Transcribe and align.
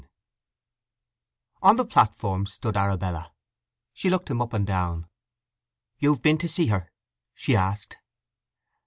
IX 0.01 0.09
On 1.61 1.75
the 1.75 1.85
platform 1.85 2.47
stood 2.47 2.75
Arabella. 2.75 3.35
She 3.93 4.09
looked 4.09 4.31
him 4.31 4.41
up 4.41 4.51
and 4.51 4.65
down. 4.65 5.07
"You've 5.99 6.23
been 6.23 6.39
to 6.39 6.49
see 6.49 6.65
her?" 6.73 6.91
she 7.35 7.55
asked. 7.55 7.99